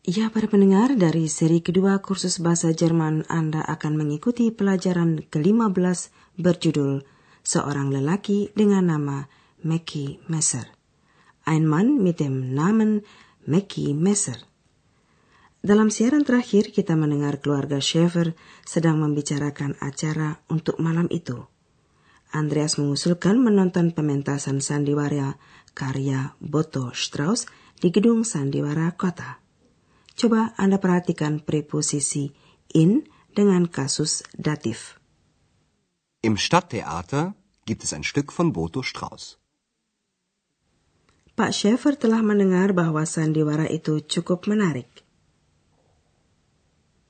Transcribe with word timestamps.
Ya, 0.00 0.32
para 0.32 0.48
pendengar, 0.48 0.96
dari 0.96 1.28
seri 1.28 1.60
kedua 1.60 2.00
kursus 2.00 2.40
bahasa 2.40 2.72
Jerman 2.72 3.28
Anda 3.28 3.60
akan 3.60 4.00
mengikuti 4.00 4.48
pelajaran 4.48 5.28
ke-15 5.28 6.08
berjudul 6.40 7.04
Seorang 7.44 7.92
Lelaki 7.92 8.48
dengan 8.56 8.88
nama 8.88 9.28
Mackie 9.60 10.16
Messer. 10.24 10.72
Ein 11.44 11.68
Mann 11.68 12.00
mit 12.00 12.16
dem 12.16 12.56
Namen 12.56 13.04
Mackie 13.44 13.92
Messer. 13.92 14.40
Dalam 15.60 15.92
siaran 15.92 16.24
terakhir, 16.24 16.72
kita 16.72 16.96
mendengar 16.96 17.36
keluarga 17.44 17.76
Schaefer 17.76 18.32
sedang 18.64 19.04
membicarakan 19.04 19.76
acara 19.84 20.40
untuk 20.48 20.80
malam 20.80 21.12
itu. 21.12 21.44
Andreas 22.32 22.80
mengusulkan 22.80 23.36
menonton 23.36 23.92
pementasan 23.92 24.64
sandiwara 24.64 25.36
karya 25.76 26.32
Boto 26.40 26.88
Strauss 26.96 27.44
di 27.76 27.92
gedung 27.92 28.24
sandiwara 28.24 28.96
kota. 28.96 29.39
Coba 30.20 30.52
Anda 30.60 30.76
perhatikan 30.76 31.40
preposisi 31.40 32.28
in 32.76 33.08
dengan 33.32 33.64
kasus 33.72 34.20
datif. 34.36 35.00
Im 36.20 36.36
Stadttheater 36.36 37.32
gibt 37.64 37.88
es 37.88 37.96
ein 37.96 38.04
Stück 38.04 38.28
von 38.28 38.52
Boto 38.52 38.84
Strauss. 38.84 39.40
Pak 41.32 41.56
Schaefer 41.56 41.96
telah 41.96 42.20
mendengar 42.20 42.76
bahwa 42.76 43.08
sandiwara 43.08 43.64
itu 43.72 44.04
cukup 44.04 44.44
menarik. 44.44 45.08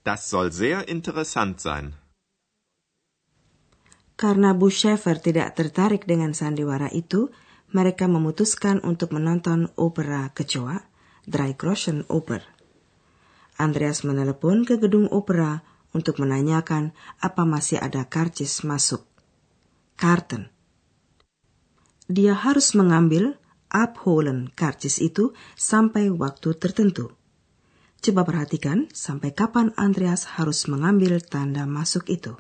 Das 0.07 0.31
soll 0.31 0.55
sehr 0.55 0.87
interessant 0.87 1.59
sein. 1.59 1.99
Karena 4.15 4.55
Bu 4.55 4.71
Schaefer 4.71 5.19
tidak 5.19 5.59
tertarik 5.59 6.07
dengan 6.07 6.31
sandiwara 6.31 6.87
itu, 6.95 7.35
mereka 7.75 8.07
memutuskan 8.07 8.79
untuk 8.87 9.11
menonton 9.11 9.67
opera 9.75 10.31
kecoa, 10.31 10.87
Dreigroschen 11.27 12.07
Oper. 12.07 12.60
Andreas 13.61 14.01
menelepon 14.09 14.65
ke 14.65 14.81
gedung 14.81 15.05
opera 15.13 15.61
untuk 15.93 16.17
menanyakan 16.17 16.97
apa 17.21 17.45
masih 17.45 17.77
ada 17.77 18.09
karcis 18.09 18.65
masuk. 18.65 19.05
Karten. 20.01 20.49
Dia 22.09 22.33
harus 22.33 22.73
mengambil 22.73 23.37
abholen 23.69 24.49
karcis 24.57 24.99
itu 24.99 25.37
sampai 25.55 26.09
waktu 26.09 26.57
tertentu. 26.57 27.15
Coba 28.01 28.25
perhatikan 28.25 28.89
sampai 28.97 29.37
kapan 29.37 29.77
Andreas 29.77 30.25
harus 30.41 30.65
mengambil 30.67 31.21
tanda 31.21 31.69
masuk 31.69 32.09
itu. 32.09 32.35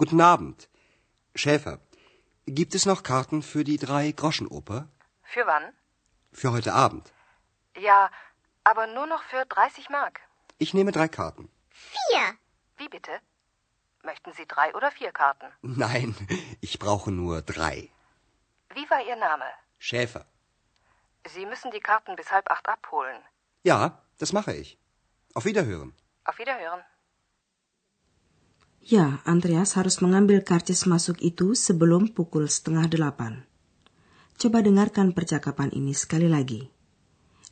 Guten 0.00 0.22
Abend. 0.22 0.70
Schäfer, 1.34 1.78
gibt 2.46 2.74
es 2.74 2.86
noch 2.86 3.02
Karten 3.02 3.42
für 3.42 3.64
die 3.64 3.76
Drei-Groschen-Oper? 3.76 4.88
Für 5.22 5.46
wann? 5.46 5.74
Für 6.32 6.52
heute 6.52 6.72
Abend. 6.72 7.12
Ja, 7.76 8.10
aber 8.64 8.86
nur 8.86 9.06
noch 9.06 9.22
für 9.24 9.44
30 9.44 9.90
Mark. 9.90 10.22
Ich 10.56 10.72
nehme 10.72 10.90
drei 10.92 11.06
Karten. 11.08 11.50
Vier. 11.68 12.22
Wie 12.78 12.88
bitte? 12.88 13.10
Möchten 14.02 14.32
Sie 14.32 14.46
drei 14.46 14.74
oder 14.74 14.90
vier 14.90 15.12
Karten? 15.12 15.52
Nein, 15.60 16.16
ich 16.62 16.78
brauche 16.78 17.10
nur 17.10 17.42
drei. 17.42 17.92
Wie 18.72 18.88
war 18.88 19.02
Ihr 19.06 19.16
Name? 19.16 19.44
Schäfer. 19.78 20.24
Sie 21.26 21.44
müssen 21.44 21.72
die 21.72 21.80
Karten 21.80 22.16
bis 22.16 22.32
halb 22.32 22.50
acht 22.50 22.66
abholen. 22.70 23.20
Ja, 23.64 24.00
das 24.16 24.32
mache 24.32 24.54
ich. 24.54 24.78
Auf 25.34 25.44
Wiederhören. 25.44 25.94
Auf 26.24 26.38
Wiederhören. 26.38 26.82
Ya, 28.80 29.20
Andreas 29.28 29.76
harus 29.76 30.00
mengambil 30.00 30.40
karcis 30.40 30.88
masuk 30.88 31.20
itu 31.20 31.52
sebelum 31.52 32.08
pukul 32.10 32.48
setengah 32.48 32.88
delapan. 32.88 33.44
Coba 34.40 34.64
dengarkan 34.64 35.12
percakapan 35.12 35.68
ini 35.76 35.92
sekali 35.92 36.24
lagi. 36.32 36.72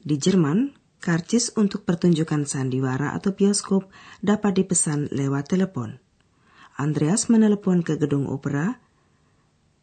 Di 0.01 0.17
Jerman, 0.17 0.73
karcis 1.05 1.53
untuk 1.55 1.85
pertunjukan 1.85 2.49
sandiwara 2.49 3.13
atau 3.13 3.37
bioskop 3.37 3.93
dapat 4.25 4.65
dipesan 4.65 5.13
lewat 5.13 5.53
telepon. 5.53 6.01
Andreas 6.81 7.29
menelepon 7.29 7.85
ke 7.85 8.01
gedung 8.01 8.25
opera. 8.31 8.81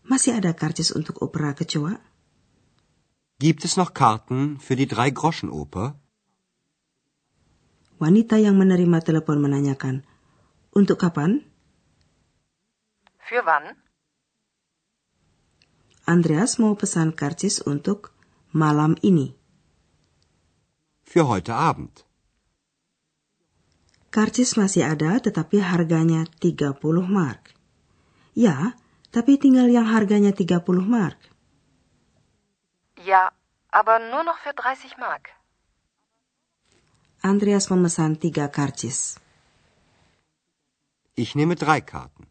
Masih 0.07 0.39
ada 0.39 0.55
karcis 0.57 0.95
untuk 0.95 1.22
opera 1.22 1.53
kecoa? 1.53 2.00
Gibt 3.35 3.67
es 3.67 3.75
noch 3.75 3.91
Karten 3.91 4.63
für 4.63 4.79
die 4.79 4.88
Drei-Groschen-Oper? 4.88 6.00
Wanita 8.00 8.39
yang 8.39 8.55
menerima 8.55 9.03
telepon 9.03 9.44
menanyakan, 9.44 10.07
untuk 10.75 11.00
kapan? 11.00 11.40
Für 13.24 13.41
wann? 13.47 13.80
Andreas 16.06 16.59
mau 16.62 16.75
pesan 16.75 17.16
karcis 17.16 17.63
untuk 17.63 18.13
malam 18.52 19.00
ini. 19.02 19.34
Für 21.08 21.25
heute 21.31 21.56
Abend. 21.56 22.03
Karcis 24.12 24.59
masih 24.59 24.85
ada 24.85 25.18
tetapi 25.18 25.64
harganya 25.64 26.28
30 26.44 26.78
mark. 27.08 27.56
Ya, 28.35 28.75
tapi 29.09 29.40
tinggal 29.40 29.72
yang 29.72 29.88
harganya 29.88 30.35
30 30.35 30.62
mark. 30.84 31.18
Ja, 33.00 33.31
aber 33.72 34.00
nur 34.00 34.24
noch 34.24 34.40
für 34.40 34.56
30 34.56 34.97
Mark. 34.97 35.35
Andreas 37.22 37.68
memesan 37.69 38.16
tiga 38.16 38.47
karcis. 38.47 39.25
Ich 41.16 41.31
nehme 41.31 41.56
drei 41.56 41.80
Karten. 41.80 42.28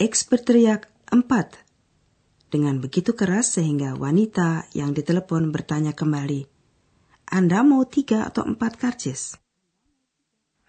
X 0.00 0.24
berteriak 0.24 0.88
empat. 1.12 1.60
Dengan 2.48 2.80
begitu 2.80 3.12
keras 3.12 3.60
sehingga 3.60 3.92
wanita 3.92 4.64
yang 4.72 4.96
ditelepon 4.96 5.52
bertanya 5.52 5.92
kembali. 5.92 6.48
Anda 7.28 7.60
mau 7.60 7.84
tiga 7.84 8.24
atau 8.24 8.48
empat 8.48 8.80
karcis? 8.80 9.36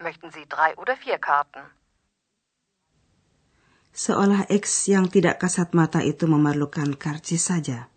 Möchten 0.04 0.28
Sie 0.36 0.44
drei 0.44 0.76
oder 0.76 1.00
vier 1.00 1.24
Karten? 1.24 1.72
Seolah 3.96 4.52
X 4.52 4.92
yang 4.92 5.08
tidak 5.08 5.40
kasat 5.40 5.72
mata 5.72 6.04
itu 6.04 6.28
memerlukan 6.28 7.00
karcis 7.00 7.48
saja. 7.48 7.88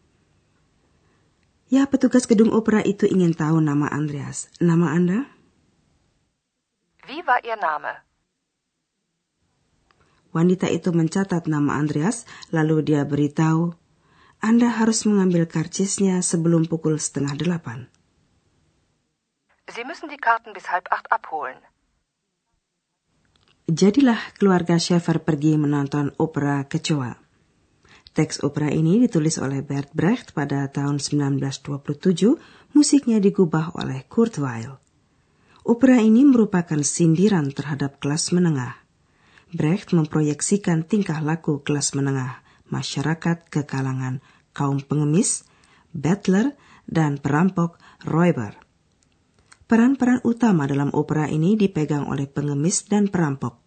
Ya, 1.66 1.90
petugas 1.90 2.30
gedung 2.30 2.54
opera 2.54 2.86
itu 2.86 3.02
ingin 3.10 3.34
tahu 3.34 3.58
nama 3.58 3.90
Andreas. 3.90 4.46
Nama 4.62 4.94
Anda? 4.94 5.18
Wie 7.10 7.18
war 7.26 7.42
Ihr 7.42 7.58
Name? 7.58 8.13
Wanita 10.34 10.66
itu 10.66 10.90
mencatat 10.90 11.46
nama 11.46 11.78
Andreas, 11.78 12.26
lalu 12.50 12.82
dia 12.82 13.06
beritahu, 13.06 13.78
Anda 14.42 14.66
harus 14.66 15.06
mengambil 15.06 15.46
karcisnya 15.46 16.18
sebelum 16.26 16.66
pukul 16.66 16.98
setengah 16.98 17.38
delapan. 17.38 17.86
Sie 19.70 19.86
müssen 19.86 20.10
die 20.10 20.20
Karten 20.20 20.52
bis 20.52 20.68
halb 20.68 20.90
acht 20.92 21.08
abholen. 21.08 21.56
Jadilah 23.64 24.20
keluarga 24.36 24.76
Schaeffer 24.76 25.24
pergi 25.24 25.56
menonton 25.56 26.12
opera 26.20 26.68
kecoa. 26.68 27.16
Teks 28.12 28.44
opera 28.44 28.68
ini 28.68 29.00
ditulis 29.00 29.40
oleh 29.40 29.64
Bert 29.64 29.90
Brecht 29.96 30.36
pada 30.36 30.68
tahun 30.68 31.00
1927, 31.00 32.76
musiknya 32.76 33.18
digubah 33.24 33.72
oleh 33.80 34.04
Kurt 34.04 34.36
Weill. 34.36 34.76
Opera 35.64 35.96
ini 35.96 36.28
merupakan 36.28 36.78
sindiran 36.84 37.48
terhadap 37.48 37.96
kelas 38.04 38.36
menengah. 38.36 38.83
Brecht 39.54 39.94
memproyeksikan 39.94 40.82
tingkah 40.82 41.22
laku 41.22 41.62
kelas 41.62 41.94
menengah 41.94 42.42
masyarakat 42.74 43.46
ke 43.46 43.62
kalangan 43.62 44.18
kaum 44.50 44.82
pengemis, 44.82 45.46
battler, 45.94 46.58
dan 46.90 47.22
perampok 47.22 47.78
Räuber. 48.02 48.58
Peran-peran 49.70 50.18
utama 50.26 50.66
dalam 50.66 50.90
opera 50.90 51.30
ini 51.30 51.54
dipegang 51.54 52.10
oleh 52.10 52.26
pengemis 52.26 52.82
dan 52.90 53.06
perampok. 53.06 53.62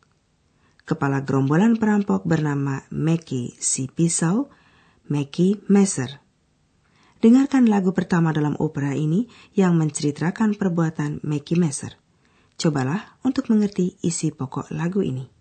Kepala 0.83 1.23
gerombolan 1.23 1.79
perampok 1.79 2.27
bernama 2.27 2.83
Mackie 2.91 3.55
si 3.55 3.87
Pisau, 3.87 4.51
Mackie 5.07 5.63
Messer. 5.71 6.19
Dengarkan 7.23 7.63
lagu 7.71 7.95
pertama 7.95 8.35
dalam 8.35 8.59
opera 8.59 8.91
ini 8.91 9.31
yang 9.55 9.79
menceritakan 9.79 10.59
perbuatan 10.59 11.23
Mackie 11.23 11.55
Messer. 11.55 11.95
Cobalah 12.59 13.23
untuk 13.23 13.47
mengerti 13.47 13.95
isi 14.03 14.35
pokok 14.35 14.75
lagu 14.75 14.99
ini. 14.99 15.36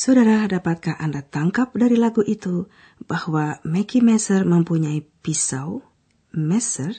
Saudara, 0.00 0.48
dapatkah 0.48 0.96
Anda 0.96 1.20
tangkap 1.20 1.76
dari 1.76 2.00
lagu 2.00 2.24
itu 2.24 2.72
bahwa 3.04 3.60
Mackie 3.68 4.00
Messer 4.00 4.48
mempunyai 4.48 5.04
pisau, 5.20 5.84
Messer, 6.32 6.96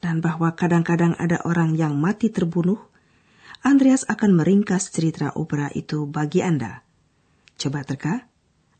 dan 0.00 0.24
bahwa 0.24 0.56
kadang-kadang 0.56 1.12
ada 1.20 1.44
orang 1.44 1.76
yang 1.76 2.00
mati 2.00 2.32
terbunuh? 2.32 2.80
Andreas 3.60 4.08
akan 4.08 4.32
meringkas 4.32 4.96
cerita 4.96 5.36
opera 5.36 5.68
itu 5.76 6.08
bagi 6.08 6.40
Anda. 6.40 6.80
Coba 7.60 7.84
terka, 7.84 8.32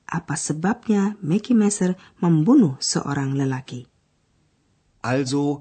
apa 0.08 0.40
sebabnya 0.40 1.20
Mackie 1.20 1.52
Messer 1.52 2.00
membunuh 2.24 2.80
seorang 2.80 3.36
lelaki? 3.36 3.84
Also, 5.04 5.60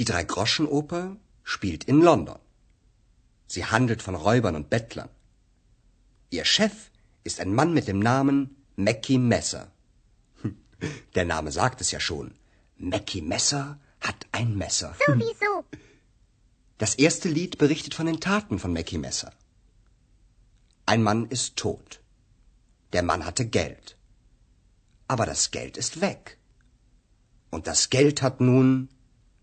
die 0.00 0.08
Drei-Groschen-Oper 0.08 1.20
spielt 1.44 1.84
in 1.84 2.00
London. 2.00 2.40
Sie 3.44 3.68
handelt 3.68 4.00
von 4.00 4.16
Räubern 4.16 4.56
und 4.56 4.72
Bettlern. 4.72 5.12
Ihr 6.34 6.44
Chef 6.44 6.76
ist 7.22 7.38
ein 7.40 7.54
Mann 7.54 7.72
mit 7.72 7.86
dem 7.86 8.00
Namen 8.00 8.38
Mackie 8.74 9.18
Messer. 9.18 9.70
Hm, 10.42 10.56
Der 11.14 11.24
Name 11.24 11.50
sagt 11.52 11.80
es 11.80 11.92
ja 11.92 12.00
schon. 12.00 12.34
Mackie 12.76 13.22
Messer 13.22 13.78
hat 14.00 14.26
ein 14.32 14.50
Messer. 14.62 14.90
Sowieso. 15.06 15.52
Das 16.82 16.96
erste 16.96 17.28
Lied 17.28 17.56
berichtet 17.58 17.94
von 17.94 18.06
den 18.06 18.18
Taten 18.18 18.58
von 18.58 18.72
Mackie 18.72 18.98
Messer. 18.98 19.32
Ein 20.86 21.04
Mann 21.04 21.26
ist 21.36 21.54
tot. 21.56 22.00
Der 22.94 23.04
Mann 23.04 23.24
hatte 23.24 23.46
Geld. 23.46 23.96
Aber 25.06 25.26
das 25.26 25.52
Geld 25.52 25.76
ist 25.76 26.00
weg. 26.00 26.36
Und 27.50 27.68
das 27.68 27.90
Geld 27.90 28.22
hat 28.22 28.40
nun 28.40 28.88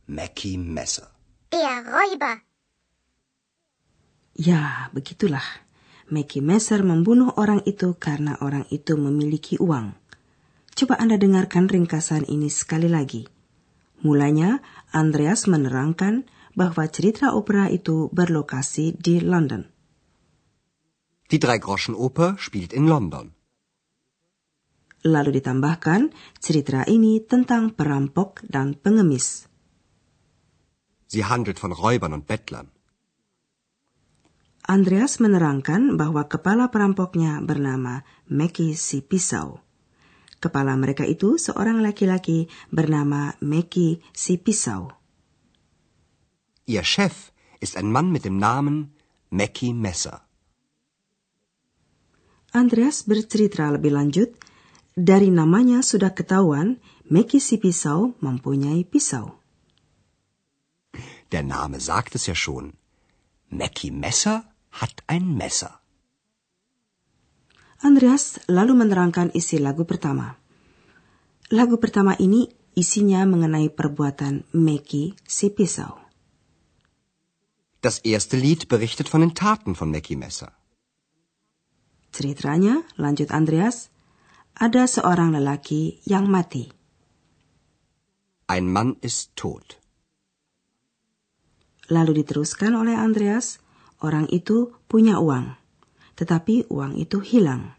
Mackie 0.08 0.58
Messer. 0.58 1.10
Der 1.54 1.76
Räuber. 1.96 2.34
Ya, 4.34 4.90
begitulah. 4.94 5.50
Mackie 6.12 6.44
Messer 6.44 6.84
membunuh 6.84 7.32
orang 7.40 7.64
itu 7.64 7.96
karena 7.96 8.36
orang 8.44 8.68
itu 8.68 9.00
memiliki 9.00 9.56
uang. 9.56 9.96
Coba 10.76 11.00
Anda 11.00 11.16
dengarkan 11.16 11.72
ringkasan 11.72 12.28
ini 12.28 12.52
sekali 12.52 12.92
lagi. 12.92 13.24
Mulanya, 14.04 14.60
Andreas 14.92 15.48
menerangkan 15.48 16.28
bahwa 16.52 16.84
cerita 16.92 17.32
opera 17.32 17.72
itu 17.72 18.12
berlokasi 18.12 18.92
di 18.92 19.24
London. 19.24 19.72
Die 21.32 21.40
Drei-Groschen-Oper 21.40 22.36
spielt 22.36 22.76
in 22.76 22.92
London. 22.92 23.32
Lalu 25.08 25.40
ditambahkan, 25.40 26.12
cerita 26.44 26.84
ini 26.92 27.24
tentang 27.24 27.72
perampok 27.72 28.44
dan 28.46 28.76
pengemis. 28.76 29.48
Sie 31.08 31.24
handelt 31.24 31.56
von 31.56 31.72
Räubern 31.72 32.12
und 32.12 32.28
Bettlern. 32.28 32.76
Andreas 34.72 35.20
menerangkan 35.20 36.00
bahwa 36.00 36.32
kepala 36.32 36.72
perampoknya 36.72 37.44
bernama 37.44 38.08
Mackie 38.32 38.80
si 38.80 39.04
Pisau. 39.04 39.60
Kepala 40.40 40.80
mereka 40.80 41.04
itu 41.04 41.36
seorang 41.36 41.84
laki-laki 41.84 42.48
bernama 42.72 43.36
Mackie 43.44 44.00
si 44.16 44.40
Pisau. 44.40 44.96
Ihr 46.72 46.88
Chef 46.88 47.36
ist 47.60 47.76
ein 47.76 47.92
Mann 47.92 48.16
mit 48.16 48.24
dem 48.24 48.40
Namen 48.40 48.96
Mackie 49.28 49.76
Messer. 49.76 50.24
Andreas 52.56 53.04
bercerita 53.04 53.68
lebih 53.76 53.92
lanjut, 53.92 54.40
dari 54.96 55.36
namanya 55.36 55.84
sudah 55.84 56.16
ketahuan 56.16 56.80
Mackie 57.12 57.44
si 57.44 57.60
Pisau 57.60 58.16
mempunyai 58.24 58.88
pisau. 58.88 59.36
Der 61.28 61.44
Name 61.44 61.84
sagt 61.84 62.16
es 62.16 62.32
ja 62.32 62.36
schon. 62.40 62.80
Mackie 63.52 63.92
Messer 63.92 64.51
hat 64.80 65.04
ein 65.08 65.36
Messer. 65.36 65.82
Andreas 67.82 68.38
lalu 68.46 68.78
menerangkan 68.78 69.34
isi 69.34 69.58
lagu 69.58 69.84
pertama. 69.90 70.38
Lagu 71.50 71.82
pertama 71.82 72.14
ini 72.16 72.48
isinya 72.78 73.26
mengenai 73.26 73.74
perbuatan 73.74 74.48
Mackie 74.54 75.18
si 75.26 75.50
pisau. 75.52 75.98
Das 77.82 77.98
erste 78.06 78.38
Lied 78.38 78.70
berichtet 78.70 79.10
von 79.10 79.26
den 79.26 79.34
Taten 79.34 79.74
von 79.74 79.90
Mackie 79.90 80.16
Messer. 80.16 80.54
Ceritanya, 82.14 82.86
lanjut 82.96 83.34
Andreas, 83.34 83.90
ada 84.54 84.86
seorang 84.86 85.34
lelaki 85.34 86.04
yang 86.06 86.30
mati. 86.30 86.70
Ein 88.46 88.70
Mann 88.70 89.00
ist 89.02 89.34
tot. 89.34 89.80
Lalu 91.90 92.22
diteruskan 92.22 92.76
oleh 92.78 93.00
Andreas, 93.00 93.64
orang 94.02 94.28
itu 94.34 94.74
punya 94.90 95.22
uang, 95.22 95.56
tetapi 96.18 96.68
uang 96.68 96.98
itu 96.98 97.22
hilang. 97.22 97.78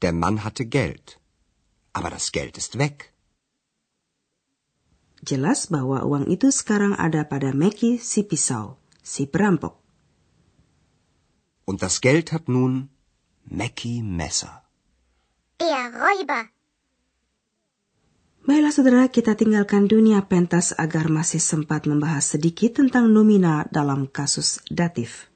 Der 0.00 0.14
Mann 0.14 0.42
hatte 0.46 0.64
Geld. 0.64 1.18
Aber 1.94 2.10
das 2.10 2.34
Geld 2.34 2.58
ist 2.58 2.78
weg. 2.78 3.14
Jelas 5.24 5.70
bahwa 5.70 6.04
uang 6.04 6.28
itu 6.28 6.52
sekarang 6.52 6.92
ada 6.98 7.24
pada 7.24 7.54
Mackie 7.56 7.96
si 7.96 8.26
pisau, 8.26 8.76
si 9.00 9.24
perampok. 9.24 9.80
Und 11.64 11.80
das 11.80 12.04
Geld 12.04 12.32
hat 12.34 12.50
nun 12.50 12.92
Mackie 13.48 14.04
Messer. 14.04 14.68
Der 15.56 15.88
Räuber. 15.96 16.53
Baiklah 18.44 18.76
saudara, 18.76 19.08
kita 19.08 19.40
tinggalkan 19.40 19.88
dunia 19.88 20.20
pentas 20.28 20.76
agar 20.76 21.08
masih 21.08 21.40
sempat 21.40 21.88
membahas 21.88 22.36
sedikit 22.36 22.76
tentang 22.76 23.08
nomina 23.08 23.64
dalam 23.72 24.04
kasus 24.04 24.60
datif. 24.68 25.32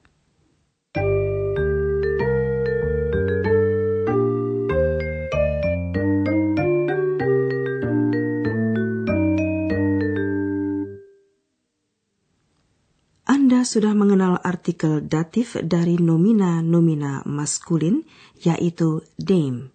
Anda 13.24 13.64
sudah 13.64 13.96
mengenal 13.96 14.36
artikel 14.44 15.00
datif 15.00 15.56
dari 15.64 15.96
nomina-nomina 15.96 17.24
maskulin, 17.24 18.04
yaitu 18.44 19.00
dame. 19.16 19.72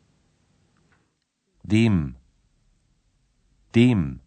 dem, 1.66 2.14
dem, 3.74 4.22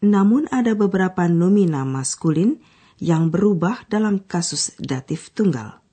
Namun 0.00 0.48
ada 0.48 0.72
beberapa 0.72 1.28
nomina 1.28 1.84
maskulin 1.84 2.60
yang 2.96 3.28
berubah 3.28 3.84
dalam 3.92 4.24
kasus 4.24 4.72
datif 4.80 5.32
tunggal. 5.36 5.84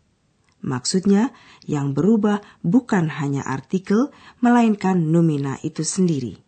Maksudnya, 0.64 1.36
yang 1.68 1.92
berubah 1.92 2.40
bukan 2.64 3.12
hanya 3.12 3.44
artikel, 3.44 4.16
melainkan 4.40 5.12
nomina 5.12 5.60
itu 5.60 5.84
sendiri. 5.84 6.40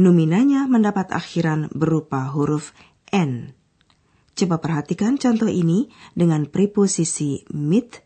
Nominanya 0.00 0.64
mendapat 0.64 1.12
akhiran 1.12 1.68
berupa 1.76 2.32
huruf 2.32 2.72
N. 3.12 3.52
Coba 4.32 4.62
perhatikan 4.62 5.20
contoh 5.20 5.50
ini 5.50 5.92
dengan 6.16 6.48
preposisi 6.48 7.44
mit 7.52 8.00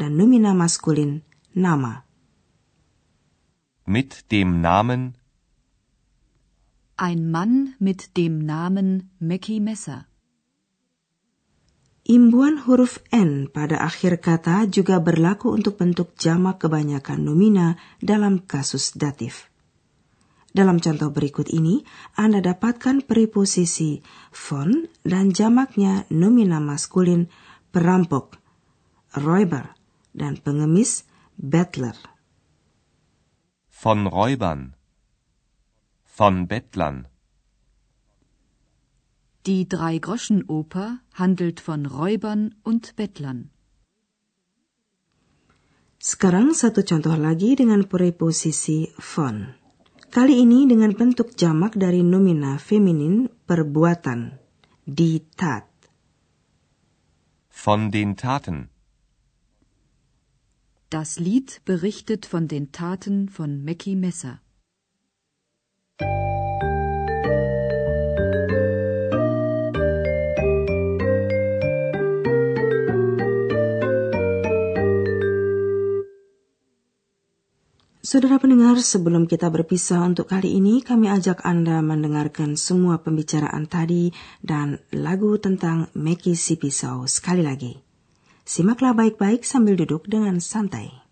dan 0.00 0.16
nomina 0.16 0.56
maskulin 0.56 1.20
nama. 1.52 2.04
mit 3.84 4.24
dem 4.32 4.64
Namen 4.64 5.14
Ein 6.94 7.30
Mann 7.30 7.74
mit 7.82 8.14
dem 8.16 8.46
Namen 8.46 9.10
Mackie 9.18 9.58
Messer. 9.58 10.06
Imbuan 12.04 12.68
huruf 12.68 13.00
N 13.10 13.48
pada 13.48 13.82
akhir 13.82 14.20
kata 14.20 14.68
juga 14.68 15.00
berlaku 15.00 15.50
untuk 15.50 15.80
bentuk 15.80 16.14
jamak 16.20 16.60
kebanyakan 16.60 17.24
nomina 17.24 17.80
dalam 17.98 18.44
kasus 18.44 18.92
datif. 18.94 19.50
Dalam 20.54 20.78
contoh 20.78 21.10
berikut 21.10 21.50
ini, 21.50 21.82
Anda 22.14 22.38
dapatkan 22.38 23.08
preposisi 23.08 23.98
von 24.30 24.86
dan 25.02 25.34
jamaknya 25.34 26.06
nomina 26.14 26.62
maskulin 26.62 27.26
perampok, 27.74 28.38
räuber, 29.18 29.74
dan 30.14 30.38
pengemis 30.38 31.08
bettler. 31.34 31.98
von 33.84 34.06
Räubern, 34.06 34.72
von 36.16 36.46
Bettlern, 36.46 37.08
Die 39.46 39.68
Drei-Groschen-Oper 39.68 41.00
handelt 41.12 41.58
von 41.58 41.86
Räubern 41.86 42.54
und 42.62 42.94
Bettlern. 42.94 43.50
Sekarang 45.98 46.54
satu 46.54 46.86
contoh 46.86 47.18
lagi 47.18 47.58
dengan 47.58 47.90
preposisi 47.90 48.94
von. 48.94 49.58
Kali 50.14 50.38
ini 50.38 50.70
dengan 50.70 50.94
bentuk 50.94 51.34
jamak 51.34 51.74
dari 51.74 52.06
nomina 52.06 52.62
feminin 52.62 53.26
perbuatan, 53.50 54.38
die 54.86 55.18
Tat. 55.34 55.66
Von 57.50 57.90
den 57.90 58.14
Taten. 58.14 58.70
Das 60.94 61.18
Lied 61.18 61.60
berichtet 61.66 62.24
von 62.24 62.46
den 62.46 62.70
Taten 62.70 63.28
von 63.28 63.64
Mackie 63.66 63.98
Messer. 63.98 64.44
Saudara 78.14 78.38
pendengar, 78.38 78.78
sebelum 78.78 79.26
kita 79.26 79.50
berpisah 79.50 80.06
untuk 80.06 80.30
kali 80.30 80.54
ini, 80.54 80.86
kami 80.86 81.10
ajak 81.10 81.42
Anda 81.42 81.82
mendengarkan 81.82 82.54
semua 82.54 83.02
pembicaraan 83.02 83.66
tadi 83.66 84.14
dan 84.38 84.78
lagu 84.94 85.34
tentang 85.42 85.90
Meki 85.98 86.38
si 86.38 86.54
pisau 86.54 87.10
sekali 87.10 87.42
lagi. 87.42 87.74
Simaklah 88.46 88.94
baik-baik 88.94 89.42
sambil 89.42 89.74
duduk 89.74 90.06
dengan 90.06 90.38
santai. 90.38 91.03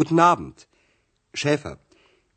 Guten 0.00 0.18
Abend. 0.18 0.66
Schäfer, 1.34 1.78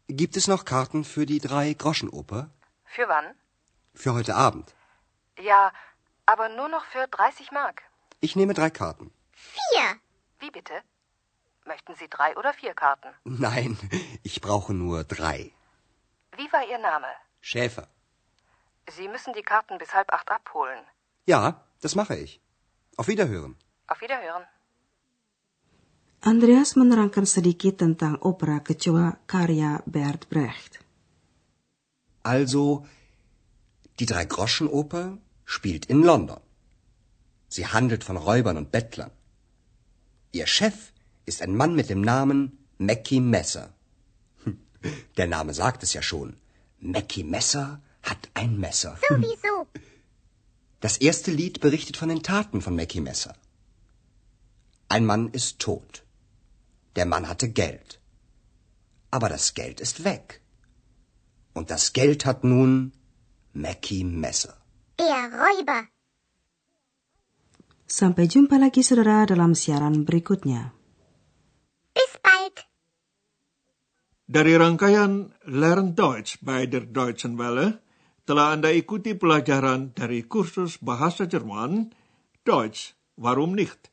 gibt 0.10 0.36
es 0.36 0.50
noch 0.50 0.65
Karten 0.65 1.05
für 1.05 1.25
die 1.25 1.39
Drei-Groschen-Oper? 1.39 2.50
Für 2.84 3.08
wann? 3.08 3.27
Für 3.96 4.13
heute 4.13 4.36
Abend. 4.36 4.75
Ja, 5.39 5.72
aber 6.25 6.50
nur 6.50 6.67
noch 6.67 6.84
für 6.84 7.08
30 7.08 7.53
Mark. 7.53 7.84
Ich 8.20 8.36
nehme 8.36 8.53
drei 8.53 8.70
Karten. 8.70 9.13
Vier. 9.32 9.96
Wie 10.39 10.51
bitte? 10.51 10.74
Möchten 11.63 11.96
Sie 11.96 12.10
drei 12.10 12.36
oder 12.36 12.51
vier 12.53 12.74
Karten? 12.74 13.08
Nein, 13.24 13.77
ich 14.24 14.41
brauche 14.41 14.74
nur 14.74 15.05
drei. 15.05 15.53
Wie 16.36 16.51
war 16.51 16.67
Ihr 16.67 16.79
Name? 16.79 17.08
Schäfer. 17.39 17.88
Sie 18.89 19.08
müssen 19.08 19.32
die 19.32 19.41
Karten 19.41 19.77
bis 19.77 19.93
halb 19.93 20.12
acht 20.12 20.29
abholen. 20.29 20.84
Ja, 21.25 21.63
das 21.79 21.96
mache 21.96 22.17
ich. 22.17 22.41
Auf 22.98 23.08
Wiederhören. 23.08 23.58
Auf 23.88 24.01
Wiederhören. 24.01 24.46
Andreas 26.24 26.80
menerangkan 26.80 27.27
sedikit 27.27 27.84
tentang 27.84 28.15
opera 28.24 28.63
kecoa 28.63 29.20
karya 29.27 29.84
Bert 29.84 30.32
Brecht. 30.32 30.80
Also, 32.24 32.88
die 34.00 34.08
Drei-Groschen-Oper 34.08 35.20
spielt 35.44 35.86
in 35.92 36.00
London. 36.01 36.39
Sie 37.50 37.68
handelt 37.68 38.03
von 38.08 38.15
Räubern 38.15 38.56
und 38.56 38.72
Bettlern. 38.72 39.12
Ihr 40.32 40.48
Chef 40.48 40.94
ist 41.25 41.42
ein 41.42 41.56
Mann 41.60 41.75
mit 41.75 41.89
dem 41.89 42.00
Namen 42.01 42.58
Mackie 42.77 43.20
Messer. 43.20 43.74
Hm, 44.46 44.58
Der 45.18 45.27
Name 45.27 45.53
sagt 45.53 45.84
es 45.84 45.92
ja 45.94 46.01
schon. 46.01 46.38
Mackie 46.80 47.25
Messer 47.25 47.82
hat 48.01 48.30
ein 48.34 48.58
Messer. 48.58 48.98
Sowieso. 49.10 49.68
Das 50.80 50.98
erste 50.98 51.32
Lied 51.32 51.60
berichtet 51.60 51.98
von 51.98 52.08
den 52.10 52.24
Taten 52.24 52.62
von 52.62 52.75
Mackie 52.75 53.01
Messer. 53.01 53.36
Ein 54.88 55.06
Mann 55.06 55.30
ist 55.32 55.60
tot. 55.60 56.03
Der 56.96 57.06
Mann 57.06 57.28
hatte 57.28 57.50
Geld. 57.50 58.00
Aber 59.12 59.30
das 59.30 59.54
Geld 59.54 59.80
ist 59.80 60.04
weg. 60.04 60.42
Und 61.54 61.70
das 61.70 61.94
Geld 61.94 62.26
hat 62.26 62.44
nun 62.44 62.94
Mackie 63.54 64.04
Messer. 64.04 64.58
Der 64.98 65.30
Räuber. 65.30 65.88
Sampai 67.86 68.26
jumpa 68.26 68.58
lagi 68.58 68.82
saudara 68.82 69.26
dalam 69.30 69.54
siaran 69.54 70.02
berikutnya. 70.02 70.74
Bis 71.94 72.14
bald. 72.26 72.66
Dari 74.26 74.58
rangkaian 74.58 75.30
Learn 75.46 75.94
Deutsch 75.94 76.42
bei 76.42 76.66
der 76.66 76.90
Deutschen 76.90 77.38
Welle, 77.38 77.86
telah 78.26 78.50
Anda 78.58 78.74
ikuti 78.74 79.14
pelajaran 79.14 79.94
dari 79.94 80.26
kursus 80.26 80.82
bahasa 80.82 81.30
Jerman, 81.30 81.94
Deutsch, 82.42 82.98
warum 83.14 83.54
nicht? 83.54 83.93